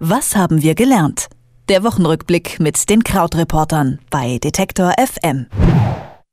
Was 0.00 0.36
haben 0.36 0.62
wir 0.62 0.76
gelernt? 0.76 1.26
Der 1.68 1.82
Wochenrückblick 1.82 2.60
mit 2.60 2.88
den 2.88 3.02
Krautreportern 3.02 3.98
bei 4.10 4.38
Detektor 4.38 4.92
FM. 4.96 5.46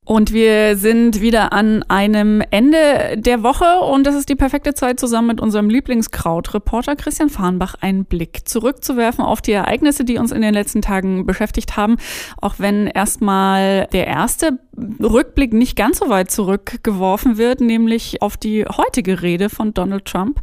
Und 0.07 0.31
wir 0.31 0.77
sind 0.77 1.19
wieder 1.19 1.51
an 1.51 1.81
einem 1.87 2.43
Ende 2.51 3.15
der 3.17 3.41
Woche 3.41 3.79
und 3.79 4.05
das 4.05 4.13
ist 4.13 4.29
die 4.29 4.35
perfekte 4.35 4.75
Zeit, 4.75 4.99
zusammen 4.99 5.29
mit 5.29 5.41
unserem 5.41 5.67
Lieblingskrautreporter 5.67 6.95
Christian 6.95 7.31
Farnbach 7.31 7.73
einen 7.81 8.05
Blick 8.05 8.47
zurückzuwerfen 8.47 9.25
auf 9.25 9.41
die 9.41 9.53
Ereignisse, 9.53 10.05
die 10.05 10.19
uns 10.19 10.31
in 10.31 10.43
den 10.43 10.53
letzten 10.53 10.83
Tagen 10.83 11.25
beschäftigt 11.25 11.75
haben. 11.75 11.97
Auch 12.39 12.55
wenn 12.59 12.85
erstmal 12.85 13.87
der 13.93 14.05
erste 14.05 14.59
Rückblick 14.77 15.53
nicht 15.53 15.75
ganz 15.75 15.97
so 15.97 16.09
weit 16.09 16.29
zurückgeworfen 16.29 17.37
wird, 17.39 17.59
nämlich 17.59 18.21
auf 18.21 18.37
die 18.37 18.63
heutige 18.65 19.23
Rede 19.23 19.49
von 19.49 19.73
Donald 19.73 20.05
Trump 20.05 20.39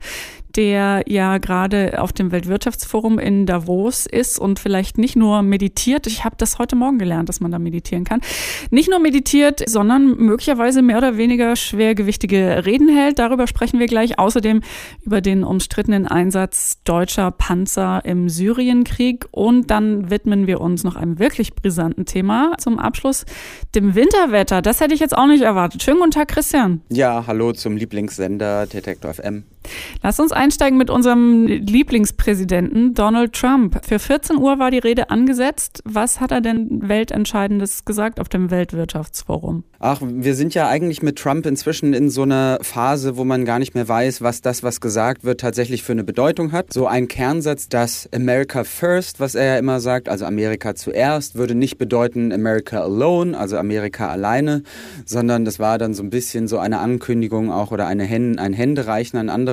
der 0.57 1.03
ja 1.07 1.39
gerade 1.39 2.01
auf 2.01 2.13
dem 2.13 2.33
Weltwirtschaftsforum 2.33 3.19
in 3.19 3.47
Davos 3.47 4.07
ist 4.07 4.39
und 4.39 4.59
vielleicht 4.59 4.99
nicht 4.99 5.17
nur 5.17 5.43
meditiert. 5.43 6.07
Ich 6.07 6.25
habe 6.25 6.37
das 6.39 6.59
heute 6.59 6.77
Morgen 6.77 6.99
gelernt, 6.99 7.29
dass 7.29 7.41
man 7.41 7.51
da 7.51 7.59
meditieren 7.59 8.05
kann. 8.05 8.21
Nicht 8.71 8.91
nur 8.91 8.99
meditiert, 8.99 9.63
sondern 9.69 10.17
möglicherweise 10.17 10.83
mehr 10.83 10.99
oder 10.99 11.17
weniger 11.17 11.57
schwergewichtige 11.57 12.65
Reden 12.65 12.89
hält. 12.89 13.19
Darüber 13.19 13.47
sprechen 13.47 13.79
wir 13.79 13.87
gleich. 13.87 14.19
Außerdem 14.19 14.61
über 15.03 15.21
den 15.21 15.45
umstrittenen 15.45 16.07
Einsatz 16.07 16.83
deutscher 16.85 17.31
Panzer 17.31 18.05
im 18.05 18.29
Syrienkrieg. 18.29 19.27
Und 19.31 19.71
dann 19.71 20.11
widmen 20.11 20.47
wir 20.47 20.61
uns 20.61 20.85
noch 20.85 20.97
einem 20.97 21.19
wirklich 21.19 21.55
brisanten 21.55 22.07
Thema 22.07 22.53
zum 22.59 22.79
Abschluss, 22.79 23.25
dem 23.75 23.95
Winterwetter. 23.95 24.63
Das 24.63 24.81
hätte 24.81 24.95
ich 24.95 25.01
jetzt 25.01 25.17
auch 25.17 25.27
nicht 25.27 25.43
erwartet. 25.43 25.83
Schönen 25.83 25.99
guten 25.99 26.11
Tag, 26.13 26.29
Christian. 26.29 26.83
Ja, 26.89 27.25
hallo 27.27 27.53
zum 27.53 27.77
Lieblingssender 27.77 28.67
Detektor 28.67 29.15
FM. 29.15 29.45
Lass 30.03 30.19
uns 30.21 30.33
einsteigen 30.33 30.79
mit 30.79 30.91
unserem 30.91 31.47
Lieblingspräsidenten 31.47 32.95
Donald 32.95 33.33
Trump. 33.33 33.81
Für 33.85 33.99
14 33.99 34.37
Uhr 34.37 34.59
war 34.59 34.71
die 34.71 34.79
Rede 34.79 35.11
angesetzt. 35.11 35.83
Was 35.85 36.21
hat 36.21 36.31
er 36.33 36.41
denn 36.41 36.89
Weltentscheidendes 36.89 37.85
gesagt 37.85 38.21
auf 38.21 38.29
dem 38.29 38.51
Weltwirtschaftsforum? 38.51 39.65
Ach, 39.85 40.01
wir 40.01 40.37
sind 40.37 40.55
ja 40.55 40.69
eigentlich 40.69 41.03
mit 41.03 41.19
Trump 41.19 41.45
inzwischen 41.45 41.93
in 41.93 42.09
so 42.09 42.23
einer 42.23 42.59
Phase, 42.63 43.17
wo 43.17 43.25
man 43.25 43.45
gar 43.45 43.59
nicht 43.59 43.75
mehr 43.75 43.89
weiß, 43.89 44.23
was 44.23 44.41
das, 44.41 44.63
was 44.63 44.81
gesagt 44.81 45.25
wird, 45.25 45.41
tatsächlich 45.41 45.83
für 45.83 45.91
eine 45.91 46.05
Bedeutung 46.05 46.53
hat. 46.53 46.73
So 46.73 46.87
ein 46.87 47.09
Kernsatz, 47.09 47.69
dass 47.69 48.09
America 48.15 48.63
First, 48.63 49.19
was 49.19 49.35
er 49.35 49.45
ja 49.45 49.59
immer 49.59 49.81
sagt, 49.81 50.09
also 50.09 50.25
Amerika 50.25 50.77
zuerst, 50.77 51.35
würde 51.35 51.57
nicht 51.57 51.79
bedeuten 51.79 52.33
America 52.33 52.81
Alone, 52.81 53.37
also 53.37 53.57
Amerika 53.57 54.09
alleine, 54.09 54.63
sondern 55.05 55.45
das 55.45 55.59
war 55.59 55.79
dann 55.79 55.95
so 55.95 56.03
ein 56.05 56.11
bisschen 56.11 56.47
so 56.47 56.59
eine 56.59 56.79
Ankündigung 56.79 57.51
auch 57.51 57.73
oder 57.73 57.87
eine 57.87 58.05
Hände, 58.05 58.41
ein 58.41 58.53
Händereichen 58.53 59.17
an 59.17 59.29
andere. 59.29 59.52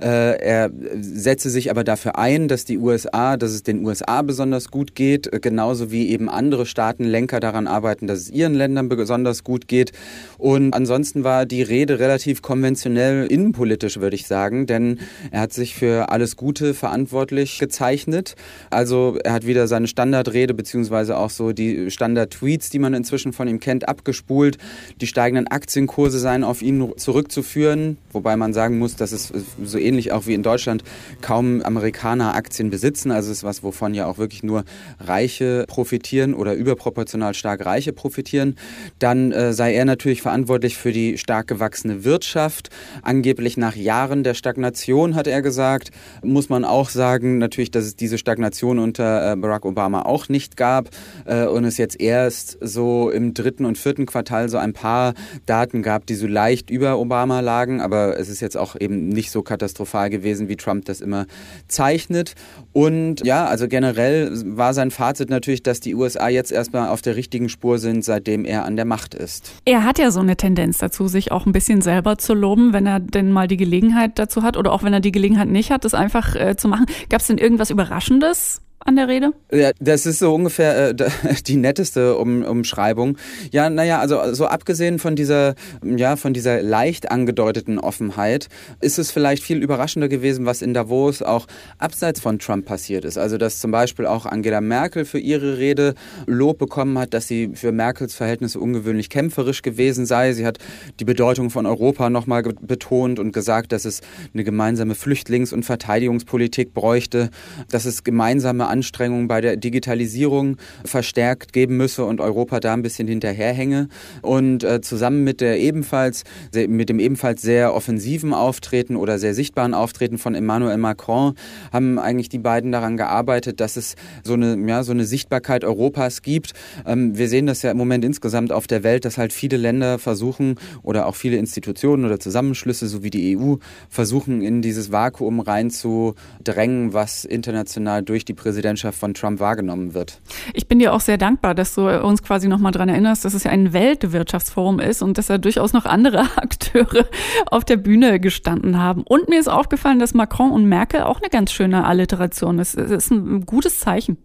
Äh, 0.00 0.38
er 0.40 0.70
setze 1.00 1.50
sich 1.50 1.70
aber 1.70 1.84
dafür 1.84 2.18
ein, 2.18 2.48
dass 2.48 2.64
die 2.64 2.78
USA, 2.78 3.36
dass 3.36 3.52
es 3.52 3.62
den 3.62 3.84
USA 3.84 4.22
besonders 4.22 4.70
gut 4.70 4.94
geht, 4.94 5.30
genauso 5.42 5.90
wie 5.90 6.08
eben 6.08 6.28
andere 6.28 6.66
Staatenlenker 6.66 7.40
daran 7.40 7.66
arbeiten, 7.66 8.06
dass 8.06 8.20
es 8.20 8.30
ihren 8.30 8.54
Ländern 8.54 8.88
besonders 8.88 9.44
gut 9.44 9.68
geht. 9.68 9.92
Und 10.38 10.74
ansonsten 10.74 11.24
war 11.24 11.46
die 11.46 11.62
Rede 11.62 11.98
relativ 11.98 12.42
konventionell 12.42 13.26
innenpolitisch, 13.26 14.00
würde 14.00 14.16
ich 14.16 14.26
sagen, 14.26 14.66
denn 14.66 14.98
er 15.30 15.40
hat 15.42 15.52
sich 15.52 15.74
für 15.74 16.10
alles 16.10 16.36
Gute 16.36 16.74
verantwortlich 16.74 17.58
gezeichnet. 17.58 18.34
Also 18.70 19.18
er 19.22 19.32
hat 19.32 19.46
wieder 19.46 19.66
seine 19.66 19.88
Standardrede 19.88 20.54
beziehungsweise 20.54 21.16
auch 21.16 21.30
so 21.30 21.52
die 21.52 21.90
Standard-Tweets, 21.90 22.70
die 22.70 22.78
man 22.78 22.94
inzwischen 22.94 23.32
von 23.32 23.48
ihm 23.48 23.60
kennt, 23.60 23.88
abgespult. 23.88 24.58
Die 25.00 25.06
steigenden 25.06 25.48
Aktienkurse 25.48 26.18
seien 26.18 26.44
auf 26.44 26.62
ihn 26.62 26.92
zurückzuführen, 26.96 27.98
wobei 28.12 28.36
man 28.36 28.52
sagen 28.52 28.78
muss, 28.78 28.96
dass 28.96 29.12
es 29.12 29.27
so 29.62 29.78
ähnlich 29.78 30.12
auch 30.12 30.26
wie 30.26 30.34
in 30.34 30.42
Deutschland 30.42 30.82
kaum 31.20 31.62
Amerikaner 31.62 32.34
Aktien 32.34 32.70
besitzen. 32.70 33.10
Also 33.10 33.30
es 33.30 33.38
ist 33.38 33.44
was, 33.44 33.62
wovon 33.62 33.94
ja 33.94 34.06
auch 34.06 34.18
wirklich 34.18 34.42
nur 34.42 34.64
Reiche 35.00 35.64
profitieren 35.68 36.34
oder 36.34 36.54
überproportional 36.54 37.34
stark 37.34 37.64
Reiche 37.64 37.92
profitieren. 37.92 38.56
Dann 38.98 39.32
äh, 39.32 39.52
sei 39.52 39.74
er 39.74 39.84
natürlich 39.84 40.22
verantwortlich 40.22 40.76
für 40.76 40.92
die 40.92 41.18
stark 41.18 41.48
gewachsene 41.48 42.04
Wirtschaft. 42.04 42.70
Angeblich 43.02 43.56
nach 43.56 43.76
Jahren 43.76 44.24
der 44.24 44.34
Stagnation, 44.34 45.14
hat 45.14 45.26
er 45.26 45.42
gesagt, 45.42 45.90
muss 46.22 46.48
man 46.48 46.64
auch 46.64 46.90
sagen, 46.90 47.38
natürlich, 47.38 47.70
dass 47.70 47.84
es 47.84 47.96
diese 47.96 48.18
Stagnation 48.18 48.78
unter 48.78 49.32
äh, 49.32 49.36
Barack 49.36 49.64
Obama 49.64 50.02
auch 50.02 50.28
nicht 50.28 50.56
gab 50.56 50.90
äh, 51.24 51.46
und 51.46 51.64
es 51.64 51.76
jetzt 51.78 52.00
erst 52.00 52.58
so 52.60 53.10
im 53.10 53.34
dritten 53.34 53.64
und 53.64 53.78
vierten 53.78 54.06
Quartal 54.06 54.48
so 54.48 54.58
ein 54.58 54.72
paar 54.72 55.14
Daten 55.46 55.82
gab, 55.82 56.06
die 56.06 56.14
so 56.14 56.26
leicht 56.26 56.70
über 56.70 56.98
Obama 56.98 57.40
lagen, 57.40 57.80
aber 57.80 58.18
es 58.18 58.28
ist 58.28 58.40
jetzt 58.40 58.56
auch 58.56 58.76
eben 58.78 59.08
nicht 59.18 59.32
so 59.32 59.42
katastrophal 59.42 60.10
gewesen, 60.10 60.48
wie 60.48 60.54
Trump 60.54 60.84
das 60.84 61.00
immer 61.00 61.26
zeichnet. 61.66 62.36
Und 62.72 63.26
ja, 63.26 63.46
also 63.46 63.66
generell 63.66 64.30
war 64.56 64.74
sein 64.74 64.92
Fazit 64.92 65.28
natürlich, 65.28 65.64
dass 65.64 65.80
die 65.80 65.96
USA 65.96 66.28
jetzt 66.28 66.52
erstmal 66.52 66.88
auf 66.88 67.02
der 67.02 67.16
richtigen 67.16 67.48
Spur 67.48 67.78
sind, 67.80 68.04
seitdem 68.04 68.44
er 68.44 68.64
an 68.64 68.76
der 68.76 68.84
Macht 68.84 69.14
ist. 69.14 69.50
Er 69.64 69.82
hat 69.82 69.98
ja 69.98 70.12
so 70.12 70.20
eine 70.20 70.36
Tendenz 70.36 70.78
dazu, 70.78 71.08
sich 71.08 71.32
auch 71.32 71.46
ein 71.46 71.52
bisschen 71.52 71.82
selber 71.82 72.16
zu 72.16 72.32
loben, 72.32 72.72
wenn 72.72 72.86
er 72.86 73.00
denn 73.00 73.32
mal 73.32 73.48
die 73.48 73.56
Gelegenheit 73.56 74.20
dazu 74.20 74.44
hat 74.44 74.56
oder 74.56 74.72
auch 74.72 74.84
wenn 74.84 74.92
er 74.92 75.00
die 75.00 75.12
Gelegenheit 75.12 75.48
nicht 75.48 75.72
hat, 75.72 75.84
das 75.84 75.94
einfach 75.94 76.36
äh, 76.36 76.54
zu 76.56 76.68
machen. 76.68 76.86
Gab 77.10 77.20
es 77.20 77.26
denn 77.26 77.38
irgendwas 77.38 77.70
Überraschendes? 77.70 78.62
An 78.88 78.96
der 78.96 79.06
Rede? 79.06 79.32
Ja, 79.52 79.70
das 79.80 80.06
ist 80.06 80.18
so 80.18 80.34
ungefähr 80.34 80.88
äh, 80.88 80.94
die 81.46 81.56
netteste 81.56 82.16
um, 82.16 82.42
Umschreibung. 82.42 83.18
Ja, 83.52 83.68
naja, 83.68 84.00
also 84.00 84.32
so 84.32 84.46
abgesehen 84.46 84.98
von 84.98 85.14
dieser, 85.14 85.54
ja, 85.84 86.16
von 86.16 86.32
dieser 86.32 86.62
leicht 86.62 87.10
angedeuteten 87.10 87.78
Offenheit, 87.78 88.48
ist 88.80 88.98
es 88.98 89.10
vielleicht 89.10 89.42
viel 89.42 89.62
überraschender 89.62 90.08
gewesen, 90.08 90.46
was 90.46 90.62
in 90.62 90.72
Davos 90.72 91.20
auch 91.20 91.46
abseits 91.76 92.20
von 92.20 92.38
Trump 92.38 92.64
passiert 92.64 93.04
ist. 93.04 93.18
Also, 93.18 93.36
dass 93.36 93.60
zum 93.60 93.70
Beispiel 93.70 94.06
auch 94.06 94.24
Angela 94.24 94.62
Merkel 94.62 95.04
für 95.04 95.18
ihre 95.18 95.58
Rede 95.58 95.94
Lob 96.26 96.58
bekommen 96.58 96.98
hat, 96.98 97.12
dass 97.12 97.28
sie 97.28 97.50
für 97.54 97.72
Merkels 97.72 98.14
Verhältnisse 98.14 98.58
ungewöhnlich 98.58 99.10
kämpferisch 99.10 99.60
gewesen 99.60 100.06
sei. 100.06 100.32
Sie 100.32 100.46
hat 100.46 100.58
die 100.98 101.04
Bedeutung 101.04 101.50
von 101.50 101.66
Europa 101.66 102.08
nochmal 102.08 102.42
betont 102.42 103.18
und 103.18 103.32
gesagt, 103.32 103.72
dass 103.72 103.84
es 103.84 104.00
eine 104.32 104.44
gemeinsame 104.44 104.94
Flüchtlings- 104.94 105.52
und 105.52 105.64
Verteidigungspolitik 105.64 106.72
bräuchte, 106.72 107.28
dass 107.70 107.84
es 107.84 108.02
gemeinsame 108.02 108.66
Anstrengungen 108.78 109.26
bei 109.26 109.40
der 109.40 109.56
Digitalisierung 109.56 110.56
verstärkt 110.84 111.52
geben 111.52 111.76
müsse 111.76 112.04
und 112.04 112.20
Europa 112.20 112.60
da 112.60 112.74
ein 112.74 112.82
bisschen 112.82 113.08
hinterherhänge. 113.08 113.88
Und 114.22 114.62
äh, 114.62 114.80
zusammen 114.80 115.24
mit 115.24 115.40
der 115.40 115.58
ebenfalls, 115.58 116.22
mit 116.54 116.88
dem 116.88 117.00
ebenfalls 117.00 117.42
sehr 117.42 117.74
offensiven 117.74 118.32
Auftreten 118.32 118.94
oder 118.94 119.18
sehr 119.18 119.34
sichtbaren 119.34 119.74
Auftreten 119.74 120.16
von 120.18 120.36
Emmanuel 120.36 120.78
Macron 120.78 121.34
haben 121.72 121.98
eigentlich 121.98 122.28
die 122.28 122.38
beiden 122.38 122.70
daran 122.70 122.96
gearbeitet, 122.96 123.60
dass 123.60 123.76
es 123.76 123.96
so 124.22 124.34
eine, 124.34 124.56
ja, 124.68 124.84
so 124.84 124.92
eine 124.92 125.04
Sichtbarkeit 125.04 125.64
Europas 125.64 126.22
gibt. 126.22 126.52
Ähm, 126.86 127.18
wir 127.18 127.28
sehen 127.28 127.46
das 127.46 127.62
ja 127.62 127.72
im 127.72 127.76
Moment 127.76 128.04
insgesamt 128.04 128.52
auf 128.52 128.68
der 128.68 128.84
Welt, 128.84 129.04
dass 129.04 129.18
halt 129.18 129.32
viele 129.32 129.56
Länder 129.56 129.98
versuchen 129.98 130.54
oder 130.84 131.06
auch 131.06 131.16
viele 131.16 131.36
Institutionen 131.36 132.04
oder 132.04 132.20
Zusammenschlüsse, 132.20 132.86
so 132.86 133.02
wie 133.02 133.10
die 133.10 133.36
EU, 133.36 133.56
versuchen 133.88 134.40
in 134.40 134.62
dieses 134.62 134.92
Vakuum 134.92 135.40
reinzudrängen, 135.40 136.92
was 136.92 137.24
international 137.24 138.04
durch 138.04 138.24
die 138.24 138.34
Präsidentschaft 138.34 138.67
Präsidentschaft 138.68 138.98
von 138.98 139.14
Trump 139.14 139.40
wahrgenommen 139.40 139.94
wird. 139.94 140.20
Ich 140.52 140.68
bin 140.68 140.78
dir 140.78 140.92
auch 140.92 141.00
sehr 141.00 141.18
dankbar, 141.18 141.54
dass 141.54 141.74
du 141.74 141.88
uns 142.02 142.22
quasi 142.22 142.48
nochmal 142.48 142.72
daran 142.72 142.88
erinnerst, 142.88 143.24
dass 143.24 143.34
es 143.34 143.44
ja 143.44 143.50
ein 143.50 143.72
Weltwirtschaftsforum 143.72 144.78
ist 144.80 145.02
und 145.02 145.16
dass 145.16 145.26
da 145.26 145.38
durchaus 145.38 145.72
noch 145.72 145.86
andere 145.86 146.20
Akteure 146.36 147.06
auf 147.50 147.64
der 147.64 147.76
Bühne 147.76 148.20
gestanden 148.20 148.78
haben. 148.78 149.02
Und 149.02 149.28
mir 149.28 149.40
ist 149.40 149.48
aufgefallen, 149.48 149.98
dass 149.98 150.14
Macron 150.14 150.50
und 150.50 150.66
Merkel 150.66 151.02
auch 151.02 151.20
eine 151.20 151.30
ganz 151.30 151.52
schöne 151.52 151.84
Alliteration 151.84 152.58
ist. 152.58 152.76
Es 152.76 152.90
ist 152.90 153.10
ein 153.10 153.46
gutes 153.46 153.80
Zeichen 153.80 154.18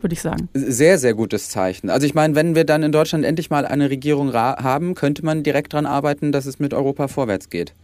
würde 0.00 0.12
ich 0.12 0.20
sagen. 0.20 0.50
Sehr, 0.52 0.98
sehr 0.98 1.14
gutes 1.14 1.48
Zeichen. 1.48 1.88
Also 1.88 2.06
ich 2.06 2.12
meine, 2.12 2.34
wenn 2.34 2.54
wir 2.54 2.64
dann 2.64 2.82
in 2.82 2.92
Deutschland 2.92 3.24
endlich 3.24 3.48
mal 3.48 3.64
eine 3.64 3.88
Regierung 3.88 4.34
haben, 4.34 4.94
könnte 4.94 5.24
man 5.24 5.42
direkt 5.42 5.72
daran 5.72 5.86
arbeiten, 5.86 6.30
dass 6.30 6.44
es 6.44 6.58
mit 6.58 6.74
Europa 6.74 7.08
vorwärts 7.08 7.48
geht. 7.48 7.74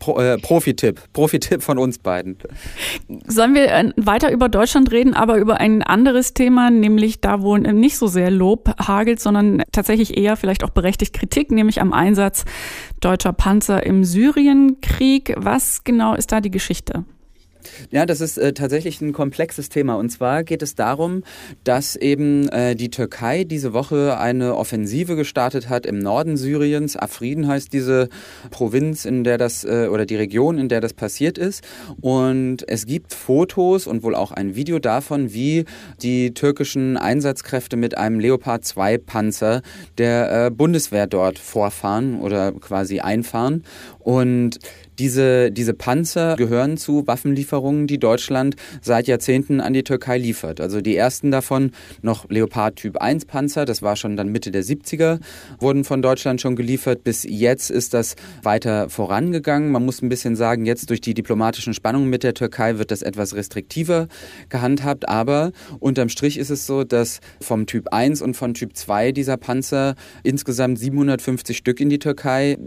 Pro, 0.00 0.18
äh, 0.18 0.38
Profi-Tipp, 0.38 1.00
Profi-Tipp 1.12 1.62
von 1.62 1.78
uns 1.78 1.98
beiden. 1.98 2.38
Sollen 3.28 3.54
wir 3.54 3.70
äh, 3.70 3.92
weiter 3.96 4.32
über 4.32 4.48
Deutschland 4.48 4.90
reden, 4.90 5.14
aber 5.14 5.36
über 5.36 5.60
ein 5.60 5.82
anderes 5.82 6.34
Thema, 6.34 6.70
nämlich 6.70 7.20
da, 7.20 7.42
wo 7.42 7.56
nicht 7.56 7.96
so 7.96 8.08
sehr 8.08 8.32
Lob 8.32 8.74
hagelt, 8.80 9.20
sondern 9.20 9.62
tatsächlich 9.70 10.16
eher 10.16 10.36
vielleicht 10.36 10.64
auch 10.64 10.70
berechtigt 10.70 11.14
Kritik, 11.14 11.52
nämlich 11.52 11.80
am 11.80 11.92
Einsatz 11.92 12.44
deutscher 13.00 13.32
Panzer 13.32 13.86
im 13.86 14.02
Syrienkrieg. 14.02 15.34
Was 15.36 15.84
genau 15.84 16.14
ist 16.14 16.32
da 16.32 16.40
die 16.40 16.50
Geschichte? 16.50 17.04
Ja, 17.90 18.06
das 18.06 18.20
ist 18.20 18.38
äh, 18.38 18.52
tatsächlich 18.52 19.00
ein 19.00 19.12
komplexes 19.12 19.68
Thema. 19.68 19.94
Und 19.94 20.10
zwar 20.10 20.44
geht 20.44 20.62
es 20.62 20.74
darum, 20.74 21.22
dass 21.64 21.96
eben 21.96 22.48
äh, 22.48 22.74
die 22.74 22.90
Türkei 22.90 23.44
diese 23.44 23.72
Woche 23.72 24.18
eine 24.18 24.56
Offensive 24.56 25.16
gestartet 25.16 25.68
hat 25.68 25.86
im 25.86 25.98
Norden 25.98 26.36
Syriens. 26.36 26.96
Afrin 26.96 27.46
heißt 27.46 27.72
diese 27.72 28.08
Provinz, 28.50 29.04
in 29.04 29.24
der 29.24 29.38
das 29.38 29.64
äh, 29.64 29.88
oder 29.90 30.06
die 30.06 30.16
Region, 30.16 30.58
in 30.58 30.68
der 30.68 30.80
das 30.80 30.94
passiert 30.94 31.38
ist. 31.38 31.64
Und 32.00 32.68
es 32.68 32.86
gibt 32.86 33.14
Fotos 33.14 33.86
und 33.86 34.02
wohl 34.02 34.14
auch 34.14 34.32
ein 34.32 34.54
Video 34.54 34.78
davon, 34.78 35.32
wie 35.32 35.64
die 36.02 36.34
türkischen 36.34 36.96
Einsatzkräfte 36.96 37.76
mit 37.76 37.96
einem 37.96 38.20
Leopard 38.20 38.64
2 38.64 38.98
Panzer 38.98 39.62
der 39.98 40.46
äh, 40.46 40.50
Bundeswehr 40.50 41.06
dort 41.06 41.38
vorfahren 41.38 42.20
oder 42.20 42.52
quasi 42.52 43.00
einfahren. 43.00 43.64
Und 43.98 44.58
Diese, 45.00 45.50
diese 45.50 45.72
Panzer 45.72 46.36
gehören 46.36 46.76
zu 46.76 47.06
Waffenlieferungen, 47.06 47.86
die 47.86 47.98
Deutschland 47.98 48.56
seit 48.82 49.06
Jahrzehnten 49.06 49.62
an 49.62 49.72
die 49.72 49.82
Türkei 49.82 50.18
liefert. 50.18 50.60
Also 50.60 50.82
die 50.82 50.94
ersten 50.94 51.30
davon, 51.30 51.70
noch 52.02 52.28
Leopard 52.28 52.76
Typ 52.76 52.98
1 52.98 53.24
Panzer, 53.24 53.64
das 53.64 53.80
war 53.80 53.96
schon 53.96 54.18
dann 54.18 54.28
Mitte 54.28 54.50
der 54.50 54.62
70er, 54.62 55.18
wurden 55.58 55.84
von 55.84 56.02
Deutschland 56.02 56.42
schon 56.42 56.54
geliefert. 56.54 57.02
Bis 57.02 57.24
jetzt 57.24 57.70
ist 57.70 57.94
das 57.94 58.14
weiter 58.42 58.90
vorangegangen. 58.90 59.72
Man 59.72 59.86
muss 59.86 60.02
ein 60.02 60.10
bisschen 60.10 60.36
sagen, 60.36 60.66
jetzt 60.66 60.90
durch 60.90 61.00
die 61.00 61.14
diplomatischen 61.14 61.72
Spannungen 61.72 62.10
mit 62.10 62.22
der 62.22 62.34
Türkei 62.34 62.76
wird 62.76 62.90
das 62.90 63.00
etwas 63.00 63.34
restriktiver 63.34 64.06
gehandhabt. 64.50 65.08
Aber 65.08 65.52
unterm 65.78 66.10
Strich 66.10 66.36
ist 66.36 66.50
es 66.50 66.66
so, 66.66 66.84
dass 66.84 67.20
vom 67.40 67.64
Typ 67.64 67.88
1 67.90 68.20
und 68.20 68.34
von 68.34 68.52
Typ 68.52 68.76
2 68.76 69.12
dieser 69.12 69.38
Panzer 69.38 69.94
insgesamt 70.24 70.78
750 70.78 71.56
Stück 71.56 71.80
in 71.80 71.88
die 71.88 71.98
Türkei 71.98 72.58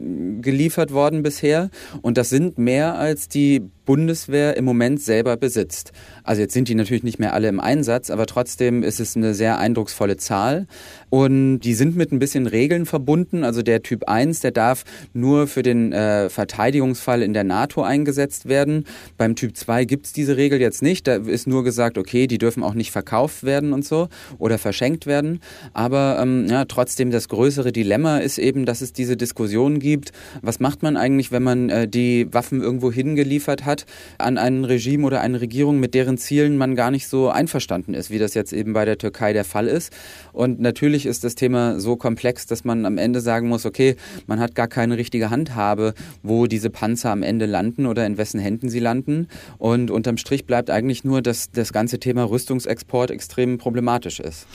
geliefert 0.41 0.91
worden 0.91 1.21
bisher. 1.21 1.69
Und 2.01 2.17
das 2.17 2.22
sind 2.23 2.57
mehr 2.57 2.95
als 2.95 3.27
die 3.27 3.69
Bundeswehr 3.85 4.57
im 4.57 4.65
Moment 4.65 5.01
selber 5.01 5.37
besitzt. 5.37 5.91
Also 6.23 6.41
jetzt 6.41 6.53
sind 6.53 6.67
die 6.67 6.75
natürlich 6.75 7.03
nicht 7.03 7.19
mehr 7.19 7.33
alle 7.33 7.47
im 7.47 7.59
Einsatz, 7.59 8.09
aber 8.09 8.25
trotzdem 8.25 8.83
ist 8.83 8.99
es 8.99 9.15
eine 9.15 9.33
sehr 9.33 9.57
eindrucksvolle 9.57 10.17
Zahl. 10.17 10.67
Und 11.09 11.59
die 11.59 11.73
sind 11.73 11.95
mit 11.95 12.11
ein 12.11 12.19
bisschen 12.19 12.47
Regeln 12.47 12.85
verbunden. 12.85 13.43
Also 13.43 13.61
der 13.61 13.83
Typ 13.83 14.07
1, 14.07 14.39
der 14.39 14.51
darf 14.51 14.83
nur 15.13 15.47
für 15.47 15.61
den 15.61 15.91
äh, 15.91 16.29
Verteidigungsfall 16.29 17.21
in 17.21 17.33
der 17.33 17.43
NATO 17.43 17.83
eingesetzt 17.83 18.47
werden. 18.47 18.85
Beim 19.17 19.35
Typ 19.35 19.55
2 19.55 19.85
gibt 19.85 20.07
es 20.07 20.13
diese 20.13 20.37
Regel 20.37 20.59
jetzt 20.59 20.81
nicht. 20.81 21.07
Da 21.07 21.15
ist 21.15 21.47
nur 21.47 21.63
gesagt, 21.63 21.97
okay, 21.97 22.27
die 22.27 22.37
dürfen 22.37 22.63
auch 22.63 22.73
nicht 22.73 22.91
verkauft 22.91 23.43
werden 23.43 23.73
und 23.73 23.85
so 23.85 24.09
oder 24.39 24.57
verschenkt 24.57 25.05
werden. 25.05 25.39
Aber 25.73 26.17
ähm, 26.21 26.47
ja, 26.47 26.65
trotzdem 26.65 27.11
das 27.11 27.27
größere 27.29 27.71
Dilemma 27.71 28.17
ist 28.19 28.37
eben, 28.37 28.65
dass 28.65 28.81
es 28.81 28.93
diese 28.93 29.17
Diskussion 29.17 29.79
gibt. 29.79 30.11
Was 30.41 30.59
macht 30.59 30.83
man 30.83 30.97
eigentlich, 30.97 31.31
wenn 31.31 31.43
man 31.43 31.69
äh, 31.69 31.87
die 31.87 32.27
Waffen 32.31 32.61
irgendwo 32.61 32.91
hingeliefert 32.91 33.65
hat? 33.65 33.72
Hat 33.73 33.85
an 34.19 34.37
ein 34.37 34.65
Regime 34.65 35.05
oder 35.05 35.21
eine 35.21 35.41
Regierung, 35.41 35.79
mit 35.79 35.93
deren 35.93 36.17
Zielen 36.17 36.57
man 36.57 36.75
gar 36.75 36.91
nicht 36.91 37.07
so 37.07 37.29
einverstanden 37.29 37.93
ist, 37.93 38.11
wie 38.11 38.19
das 38.19 38.35
jetzt 38.35 38.53
eben 38.53 38.73
bei 38.73 38.85
der 38.85 38.97
Türkei 38.97 39.33
der 39.33 39.43
Fall 39.43 39.67
ist. 39.67 39.91
Und 40.31 40.59
natürlich 40.59 41.05
ist 41.05 41.23
das 41.23 41.35
Thema 41.35 41.79
so 41.79 41.95
komplex, 41.95 42.45
dass 42.45 42.63
man 42.63 42.85
am 42.85 42.97
Ende 42.97 43.19
sagen 43.21 43.47
muss, 43.47 43.65
okay, 43.65 43.95
man 44.27 44.39
hat 44.39 44.53
gar 44.55 44.67
keine 44.67 44.97
richtige 44.97 45.29
Handhabe, 45.29 45.93
wo 46.21 46.45
diese 46.45 46.69
Panzer 46.69 47.09
am 47.11 47.23
Ende 47.23 47.45
landen 47.45 47.85
oder 47.87 48.05
in 48.05 48.17
wessen 48.17 48.39
Händen 48.39 48.69
sie 48.69 48.79
landen. 48.79 49.27
Und 49.57 49.89
unterm 49.89 50.17
Strich 50.17 50.45
bleibt 50.45 50.69
eigentlich 50.69 51.03
nur, 51.03 51.21
dass 51.21 51.51
das 51.51 51.73
ganze 51.73 51.99
Thema 51.99 52.23
Rüstungsexport 52.23 53.09
extrem 53.09 53.57
problematisch 53.57 54.19
ist. 54.19 54.45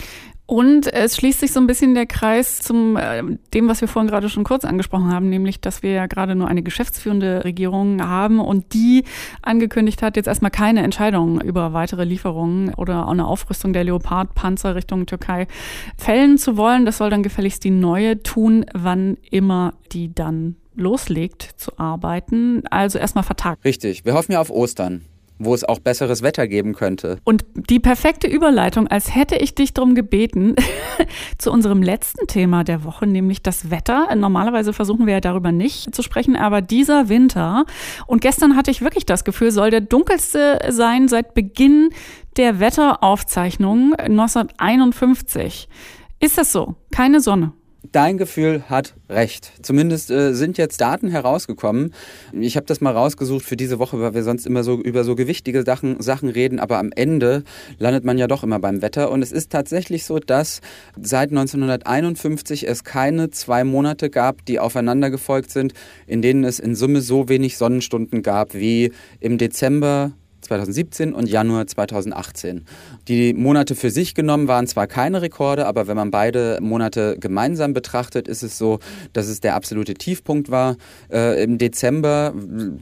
Und 0.50 0.90
es 0.90 1.14
schließt 1.14 1.40
sich 1.40 1.52
so 1.52 1.60
ein 1.60 1.66
bisschen 1.66 1.94
der 1.94 2.06
Kreis 2.06 2.60
zum 2.60 2.96
äh, 2.96 3.22
dem, 3.52 3.68
was 3.68 3.82
wir 3.82 3.86
vorhin 3.86 4.08
gerade 4.08 4.30
schon 4.30 4.44
kurz 4.44 4.64
angesprochen 4.64 5.12
haben, 5.12 5.28
nämlich, 5.28 5.60
dass 5.60 5.82
wir 5.82 5.90
ja 5.90 6.06
gerade 6.06 6.34
nur 6.34 6.48
eine 6.48 6.62
geschäftsführende 6.62 7.44
Regierung 7.44 8.00
haben 8.02 8.40
und 8.40 8.72
die 8.72 9.04
angekündigt 9.42 10.00
hat, 10.00 10.16
jetzt 10.16 10.26
erstmal 10.26 10.50
keine 10.50 10.82
Entscheidung 10.82 11.42
über 11.42 11.74
weitere 11.74 12.04
Lieferungen 12.04 12.72
oder 12.72 13.06
auch 13.06 13.10
eine 13.10 13.26
Aufrüstung 13.26 13.74
der 13.74 13.84
Leopard-Panzer 13.84 14.74
Richtung 14.74 15.04
Türkei 15.04 15.48
fällen 15.98 16.38
zu 16.38 16.56
wollen. 16.56 16.86
Das 16.86 16.96
soll 16.96 17.10
dann 17.10 17.22
gefälligst 17.22 17.62
die 17.62 17.70
neue 17.70 18.22
tun, 18.22 18.64
wann 18.72 19.18
immer 19.30 19.74
die 19.92 20.14
dann 20.14 20.56
loslegt 20.74 21.42
zu 21.58 21.78
arbeiten. 21.78 22.62
Also 22.70 22.98
erstmal 22.98 23.24
vertagt. 23.24 23.62
Richtig. 23.66 24.06
Wir 24.06 24.14
hoffen 24.14 24.32
ja 24.32 24.40
auf 24.40 24.48
Ostern 24.48 25.02
wo 25.38 25.54
es 25.54 25.64
auch 25.64 25.78
besseres 25.78 26.22
Wetter 26.22 26.48
geben 26.48 26.74
könnte. 26.74 27.18
Und 27.24 27.44
die 27.54 27.80
perfekte 27.80 28.26
Überleitung, 28.26 28.88
als 28.88 29.14
hätte 29.14 29.36
ich 29.36 29.54
dich 29.54 29.74
darum 29.74 29.94
gebeten, 29.94 30.54
zu 31.38 31.52
unserem 31.52 31.82
letzten 31.82 32.26
Thema 32.26 32.64
der 32.64 32.84
Woche, 32.84 33.06
nämlich 33.06 33.42
das 33.42 33.70
Wetter. 33.70 34.14
Normalerweise 34.14 34.72
versuchen 34.72 35.06
wir 35.06 35.14
ja 35.14 35.20
darüber 35.20 35.52
nicht 35.52 35.94
zu 35.94 36.02
sprechen, 36.02 36.36
aber 36.36 36.60
dieser 36.60 37.08
Winter, 37.08 37.64
und 38.06 38.20
gestern 38.20 38.56
hatte 38.56 38.70
ich 38.70 38.82
wirklich 38.82 39.06
das 39.06 39.24
Gefühl, 39.24 39.50
soll 39.50 39.70
der 39.70 39.80
dunkelste 39.80 40.58
sein 40.68 41.08
seit 41.08 41.34
Beginn 41.34 41.90
der 42.36 42.60
Wetteraufzeichnungen 42.60 43.94
1951. 43.94 45.68
Ist 46.20 46.38
das 46.38 46.52
so? 46.52 46.76
Keine 46.90 47.20
Sonne? 47.20 47.52
Dein 47.92 48.18
Gefühl 48.18 48.64
hat 48.68 48.94
recht. 49.08 49.52
Zumindest 49.62 50.10
äh, 50.10 50.34
sind 50.34 50.58
jetzt 50.58 50.80
Daten 50.80 51.08
herausgekommen. 51.08 51.94
Ich 52.32 52.56
habe 52.56 52.66
das 52.66 52.80
mal 52.80 52.92
rausgesucht 52.92 53.44
für 53.44 53.56
diese 53.56 53.78
Woche, 53.78 54.00
weil 54.00 54.14
wir 54.14 54.22
sonst 54.22 54.46
immer 54.46 54.62
so 54.62 54.80
über 54.80 55.04
so 55.04 55.14
gewichtige 55.14 55.62
Sachen, 55.62 56.00
Sachen 56.02 56.28
reden, 56.28 56.58
aber 56.58 56.78
am 56.78 56.90
Ende 56.94 57.44
landet 57.78 58.04
man 58.04 58.18
ja 58.18 58.26
doch 58.26 58.42
immer 58.42 58.58
beim 58.58 58.82
Wetter. 58.82 59.10
Und 59.10 59.22
es 59.22 59.32
ist 59.32 59.50
tatsächlich 59.50 60.04
so, 60.04 60.18
dass 60.18 60.60
seit 61.00 61.30
1951 61.30 62.68
es 62.68 62.84
keine 62.84 63.30
zwei 63.30 63.64
Monate 63.64 64.10
gab, 64.10 64.44
die 64.44 64.58
aufeinander 64.58 65.10
gefolgt 65.10 65.50
sind, 65.50 65.72
in 66.06 66.20
denen 66.20 66.44
es 66.44 66.58
in 66.58 66.74
Summe 66.74 67.00
so 67.00 67.28
wenig 67.28 67.56
Sonnenstunden 67.56 68.22
gab 68.22 68.54
wie 68.54 68.92
im 69.20 69.38
Dezember 69.38 70.12
2017 70.40 71.12
und 71.12 71.28
Januar 71.28 71.66
2018. 71.66 72.64
Die 73.08 73.34
Monate 73.34 73.74
für 73.74 73.90
sich 73.90 74.14
genommen 74.14 74.48
waren 74.48 74.66
zwar 74.66 74.86
keine 74.86 75.22
Rekorde, 75.22 75.66
aber 75.66 75.86
wenn 75.86 75.96
man 75.96 76.10
beide 76.10 76.58
Monate 76.60 77.16
gemeinsam 77.18 77.72
betrachtet, 77.72 78.28
ist 78.28 78.42
es 78.42 78.58
so, 78.58 78.78
dass 79.12 79.28
es 79.28 79.40
der 79.40 79.54
absolute 79.54 79.94
Tiefpunkt 79.94 80.50
war. 80.50 80.76
Äh, 81.10 81.42
Im 81.42 81.58
Dezember 81.58 82.34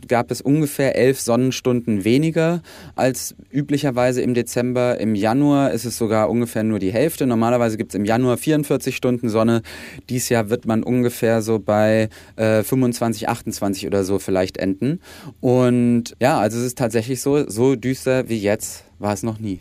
gab 0.09 0.31
es 0.31 0.41
ungefähr 0.41 0.97
elf 0.97 1.21
Sonnenstunden 1.21 2.05
weniger 2.05 2.63
als 2.95 3.35
üblicherweise 3.51 4.23
im 4.23 4.35
Dezember. 4.35 5.01
Im 5.01 5.15
Januar 5.15 5.73
ist 5.73 5.85
es 5.85 5.97
sogar 5.99 6.31
ungefähr 6.31 6.63
nur 6.63 6.79
die 6.79 6.93
Hälfte. 6.93 7.27
Normalerweise 7.27 7.77
gibt 7.77 7.93
es 7.93 7.95
im 7.95 8.05
Januar 8.05 8.37
44 8.37 8.95
Stunden 8.95 9.29
Sonne. 9.29 9.63
Dies 10.09 10.29
Jahr 10.29 10.51
wird 10.51 10.67
man 10.67 10.83
ungefähr 10.83 11.43
so 11.43 11.59
bei 11.59 12.09
äh, 12.37 12.63
25, 12.63 13.29
28 13.29 13.87
oder 13.87 14.05
so 14.05 14.19
vielleicht 14.19 14.57
enden. 14.59 15.01
Und 15.41 16.15
ja, 16.21 16.39
also 16.39 16.59
es 16.59 16.65
ist 16.65 16.79
tatsächlich 16.79 17.21
so, 17.21 17.46
so 17.47 17.77
düster 17.77 18.29
wie 18.29 18.39
jetzt 18.39 18.85
war 18.99 19.13
es 19.13 19.23
noch 19.23 19.39
nie. 19.39 19.61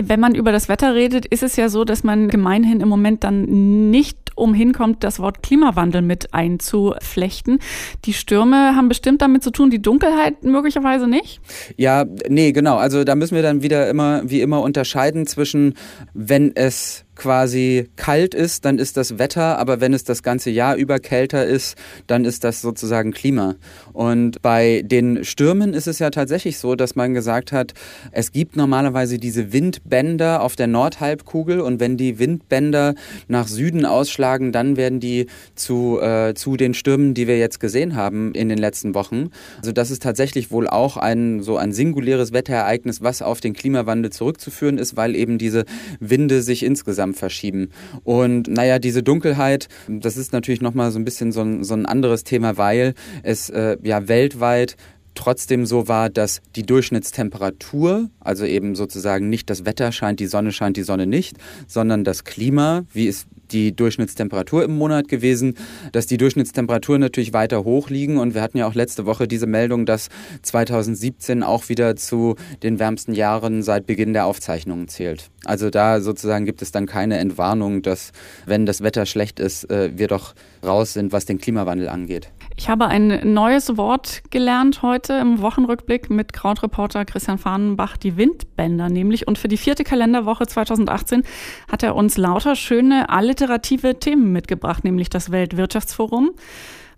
Wenn 0.00 0.20
man 0.20 0.34
über 0.34 0.52
das 0.52 0.68
Wetter 0.68 0.94
redet, 0.94 1.26
ist 1.26 1.42
es 1.42 1.56
ja 1.56 1.68
so, 1.68 1.84
dass 1.84 2.02
man 2.02 2.28
gemeinhin 2.28 2.80
im 2.80 2.88
Moment 2.88 3.22
dann 3.24 3.90
nicht 3.90 4.18
umhin 4.34 4.72
kommt, 4.72 5.04
das 5.04 5.18
Wort 5.18 5.42
Klimawandel 5.42 6.02
mit 6.02 6.32
einzuflechten. 6.34 7.58
Die 8.04 8.12
Stürme 8.12 8.74
haben 8.74 8.88
bestimmt 8.88 9.22
damit 9.22 9.42
zu 9.42 9.50
tun, 9.50 9.70
die 9.70 9.80
Dunkelheit 9.80 10.42
möglicherweise 10.42 11.06
nicht? 11.06 11.40
Ja, 11.76 12.06
nee, 12.28 12.52
genau. 12.52 12.76
Also 12.76 13.04
da 13.04 13.14
müssen 13.14 13.34
wir 13.34 13.42
dann 13.42 13.62
wieder 13.62 13.88
immer, 13.88 14.22
wie 14.24 14.40
immer, 14.40 14.62
unterscheiden 14.62 15.26
zwischen, 15.26 15.74
wenn 16.14 16.56
es 16.56 17.04
quasi 17.22 17.88
kalt 17.94 18.34
ist, 18.34 18.64
dann 18.64 18.80
ist 18.80 18.96
das 18.96 19.16
Wetter, 19.16 19.56
aber 19.58 19.80
wenn 19.80 19.94
es 19.94 20.02
das 20.02 20.24
ganze 20.24 20.50
Jahr 20.50 20.74
über 20.74 20.98
kälter 20.98 21.46
ist, 21.46 21.76
dann 22.08 22.24
ist 22.24 22.42
das 22.42 22.60
sozusagen 22.60 23.12
Klima. 23.12 23.54
Und 23.92 24.42
bei 24.42 24.82
den 24.84 25.24
Stürmen 25.24 25.72
ist 25.72 25.86
es 25.86 26.00
ja 26.00 26.10
tatsächlich 26.10 26.58
so, 26.58 26.74
dass 26.74 26.96
man 26.96 27.14
gesagt 27.14 27.52
hat, 27.52 27.74
es 28.10 28.32
gibt 28.32 28.56
normalerweise 28.56 29.18
diese 29.18 29.52
Windbänder 29.52 30.42
auf 30.42 30.56
der 30.56 30.66
Nordhalbkugel 30.66 31.60
und 31.60 31.78
wenn 31.78 31.96
die 31.96 32.18
Windbänder 32.18 32.96
nach 33.28 33.46
Süden 33.46 33.86
ausschlagen, 33.86 34.50
dann 34.50 34.76
werden 34.76 34.98
die 34.98 35.26
zu, 35.54 36.00
äh, 36.00 36.34
zu 36.34 36.56
den 36.56 36.74
Stürmen, 36.74 37.14
die 37.14 37.28
wir 37.28 37.38
jetzt 37.38 37.60
gesehen 37.60 37.94
haben 37.94 38.34
in 38.34 38.48
den 38.48 38.58
letzten 38.58 38.96
Wochen. 38.96 39.30
Also 39.58 39.70
das 39.70 39.92
ist 39.92 40.02
tatsächlich 40.02 40.50
wohl 40.50 40.66
auch 40.66 40.96
ein 40.96 41.40
so 41.40 41.56
ein 41.56 41.72
singuläres 41.72 42.32
Wetterereignis, 42.32 43.00
was 43.00 43.22
auf 43.22 43.40
den 43.40 43.52
Klimawandel 43.52 44.10
zurückzuführen 44.10 44.78
ist, 44.78 44.96
weil 44.96 45.14
eben 45.14 45.38
diese 45.38 45.64
Winde 46.00 46.42
sich 46.42 46.64
insgesamt 46.64 47.11
insgesamt 47.12 47.16
verschieben. 47.16 47.70
Und 48.04 48.48
naja, 48.48 48.78
diese 48.78 49.02
Dunkelheit, 49.02 49.68
das 49.88 50.16
ist 50.16 50.32
natürlich 50.32 50.60
nochmal 50.60 50.90
so 50.90 50.98
ein 50.98 51.04
bisschen 51.04 51.32
so 51.32 51.42
ein, 51.42 51.64
so 51.64 51.74
ein 51.74 51.86
anderes 51.86 52.24
Thema, 52.24 52.56
weil 52.56 52.94
es 53.22 53.50
äh, 53.50 53.76
ja 53.82 54.08
weltweit 54.08 54.76
trotzdem 55.14 55.66
so 55.66 55.88
war, 55.88 56.08
dass 56.08 56.40
die 56.56 56.62
Durchschnittstemperatur, 56.62 58.08
also 58.20 58.46
eben 58.46 58.74
sozusagen 58.74 59.28
nicht 59.28 59.50
das 59.50 59.66
Wetter 59.66 59.92
scheint, 59.92 60.20
die 60.20 60.26
Sonne 60.26 60.52
scheint, 60.52 60.78
die 60.78 60.84
Sonne 60.84 61.06
nicht, 61.06 61.36
sondern 61.66 62.02
das 62.02 62.24
Klima, 62.24 62.84
wie 62.94 63.08
es 63.08 63.26
die 63.52 63.74
Durchschnittstemperatur 63.74 64.64
im 64.64 64.76
Monat 64.76 65.08
gewesen, 65.08 65.54
dass 65.92 66.06
die 66.06 66.16
Durchschnittstemperaturen 66.16 67.00
natürlich 67.00 67.32
weiter 67.32 67.64
hoch 67.64 67.90
liegen. 67.90 68.18
Und 68.18 68.34
wir 68.34 68.42
hatten 68.42 68.58
ja 68.58 68.66
auch 68.66 68.74
letzte 68.74 69.06
Woche 69.06 69.28
diese 69.28 69.46
Meldung, 69.46 69.86
dass 69.86 70.08
2017 70.42 71.42
auch 71.42 71.68
wieder 71.68 71.96
zu 71.96 72.36
den 72.62 72.78
wärmsten 72.78 73.14
Jahren 73.14 73.62
seit 73.62 73.86
Beginn 73.86 74.12
der 74.12 74.26
Aufzeichnungen 74.26 74.88
zählt. 74.88 75.30
Also 75.44 75.70
da 75.70 76.00
sozusagen 76.00 76.44
gibt 76.44 76.62
es 76.62 76.72
dann 76.72 76.86
keine 76.86 77.18
Entwarnung, 77.18 77.82
dass 77.82 78.12
wenn 78.46 78.66
das 78.66 78.82
Wetter 78.82 79.06
schlecht 79.06 79.40
ist, 79.40 79.70
äh, 79.70 79.90
wir 79.96 80.08
doch 80.08 80.34
raus 80.64 80.92
sind, 80.92 81.12
was 81.12 81.24
den 81.24 81.38
Klimawandel 81.38 81.88
angeht. 81.88 82.30
Ich 82.56 82.68
habe 82.68 82.86
ein 82.86 83.32
neues 83.32 83.76
Wort 83.76 84.22
gelernt 84.30 84.82
heute 84.82 85.14
im 85.14 85.40
Wochenrückblick 85.40 86.10
mit 86.10 86.32
Krautreporter 86.32 87.04
Christian 87.04 87.38
Fahnenbach, 87.38 87.96
die 87.96 88.16
Windbänder 88.16 88.88
nämlich. 88.88 89.26
Und 89.26 89.38
für 89.38 89.48
die 89.48 89.56
vierte 89.56 89.84
Kalenderwoche 89.84 90.46
2018 90.46 91.24
hat 91.70 91.82
er 91.82 91.96
uns 91.96 92.16
lauter 92.18 92.54
schöne 92.54 93.08
alliterative 93.08 93.98
Themen 93.98 94.32
mitgebracht, 94.32 94.84
nämlich 94.84 95.08
das 95.08 95.30
Weltwirtschaftsforum. 95.30 96.32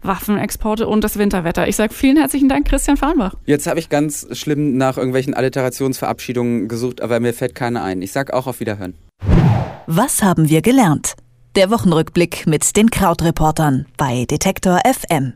Waffenexporte 0.02 0.86
und 0.86 1.02
das 1.02 1.18
Winterwetter. 1.18 1.66
Ich 1.66 1.76
sage 1.76 1.94
vielen 1.94 2.18
herzlichen 2.18 2.48
Dank, 2.48 2.68
Christian 2.68 2.98
Fahnenbach. 2.98 3.36
Jetzt 3.46 3.66
habe 3.66 3.78
ich 3.78 3.88
ganz 3.88 4.26
schlimm 4.32 4.76
nach 4.76 4.98
irgendwelchen 4.98 5.32
Alliterationsverabschiedungen 5.32 6.68
gesucht, 6.68 7.00
aber 7.00 7.20
mir 7.20 7.32
fällt 7.32 7.54
keine 7.54 7.80
ein. 7.82 8.02
Ich 8.02 8.12
sage 8.12 8.34
auch 8.34 8.46
auf 8.46 8.60
Wiederhören. 8.60 8.94
Was 9.86 10.22
haben 10.22 10.50
wir 10.50 10.60
gelernt? 10.60 11.14
Der 11.56 11.70
Wochenrückblick 11.70 12.46
mit 12.46 12.76
den 12.76 12.90
Krautreportern 12.90 13.86
bei 13.96 14.24
Detektor 14.28 14.80
FM. 14.84 15.34